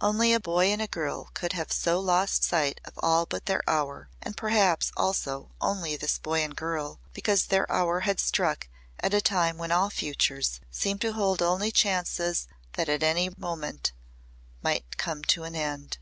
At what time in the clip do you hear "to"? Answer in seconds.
11.02-11.12, 15.22-15.44